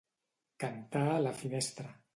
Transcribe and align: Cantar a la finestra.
Cantar 0.63 1.05
a 1.13 1.21
la 1.29 1.37
finestra. 1.45 1.97